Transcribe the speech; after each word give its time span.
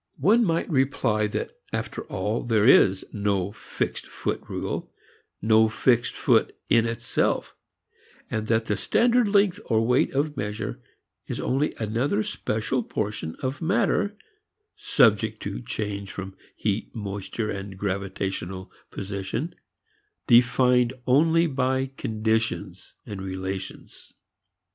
One 0.17 0.43
might 0.43 0.67
reply 0.67 1.27
that 1.27 1.51
after 1.71 2.05
all 2.05 2.41
there 2.41 2.65
is 2.65 3.05
no 3.13 3.51
fixed 3.51 4.07
foot 4.07 4.41
rule, 4.49 4.91
no 5.43 5.69
fixed 5.69 6.15
foot 6.15 6.55
"in 6.71 6.87
itself" 6.87 7.55
and 8.27 8.47
that 8.47 8.65
the 8.65 8.75
standard 8.75 9.27
length 9.27 9.59
or 9.65 9.85
weight 9.85 10.11
of 10.15 10.35
measure 10.35 10.81
is 11.27 11.39
only 11.39 11.75
another 11.77 12.23
special 12.23 12.81
portion 12.81 13.35
of 13.43 13.61
matter, 13.61 14.17
subject 14.75 15.39
to 15.43 15.61
change 15.61 16.11
from 16.11 16.35
heat, 16.55 16.95
moisture 16.95 17.51
and 17.51 17.77
gravitational 17.77 18.71
position, 18.89 19.53
defined 20.25 20.93
only 21.05 21.45
by 21.45 21.91
conditions, 21.95 22.95
relations. 23.05 24.15